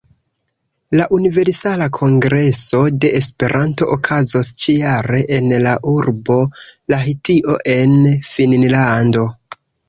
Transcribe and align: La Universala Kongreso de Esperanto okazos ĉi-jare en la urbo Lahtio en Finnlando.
La 0.99 1.05
Universala 1.15 1.87
Kongreso 1.97 2.79
de 3.03 3.11
Esperanto 3.19 3.89
okazos 3.97 4.49
ĉi-jare 4.63 5.21
en 5.37 5.53
la 5.67 5.75
urbo 5.93 6.39
Lahtio 6.95 7.55
en 7.77 7.95
Finnlando. 8.33 9.29